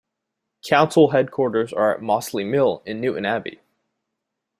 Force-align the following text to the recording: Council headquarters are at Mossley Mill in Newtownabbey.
Council 0.67 1.11
headquarters 1.11 1.71
are 1.71 1.93
at 1.93 2.01
Mossley 2.01 2.43
Mill 2.43 2.81
in 2.87 3.01
Newtownabbey. 3.01 3.59